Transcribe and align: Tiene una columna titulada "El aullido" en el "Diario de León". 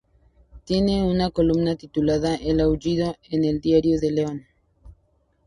Tiene 0.65 1.03
una 1.05 1.29
columna 1.29 1.75
titulada 1.75 2.35
"El 2.35 2.59
aullido" 2.59 3.17
en 3.29 3.45
el 3.45 3.61
"Diario 3.61 3.99
de 3.99 4.09
León". 4.09 4.47